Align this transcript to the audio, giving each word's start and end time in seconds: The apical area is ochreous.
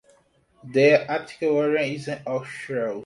The 0.63 1.05
apical 1.07 1.61
area 1.63 1.85
is 1.93 2.09
ochreous. 2.25 2.97